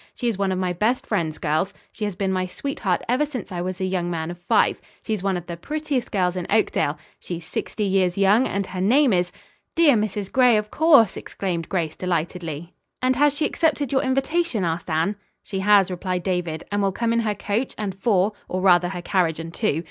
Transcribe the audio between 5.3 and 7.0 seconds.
of the prettiest girls in Oakdale,